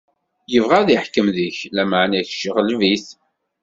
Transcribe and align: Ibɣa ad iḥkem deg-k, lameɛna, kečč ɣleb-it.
Ibɣa 0.57 0.75
ad 0.79 0.89
iḥkem 0.95 1.27
deg-k, 1.35 1.59
lameɛna, 1.75 2.21
kečč 2.27 2.43
ɣleb-it. 2.55 3.07